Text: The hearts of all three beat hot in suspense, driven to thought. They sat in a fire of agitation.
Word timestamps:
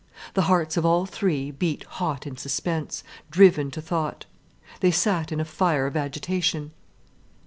The 0.33 0.41
hearts 0.49 0.77
of 0.77 0.83
all 0.83 1.05
three 1.05 1.51
beat 1.51 1.83
hot 1.83 2.25
in 2.25 2.35
suspense, 2.35 3.03
driven 3.29 3.69
to 3.69 3.83
thought. 3.83 4.25
They 4.79 4.89
sat 4.89 5.31
in 5.31 5.39
a 5.39 5.45
fire 5.45 5.85
of 5.85 5.95
agitation. 5.95 6.71